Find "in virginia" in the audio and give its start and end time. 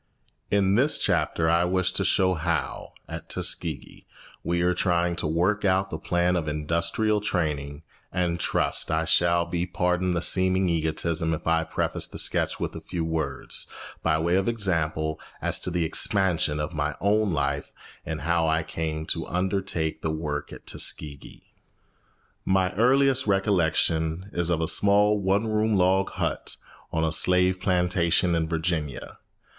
28.33-29.19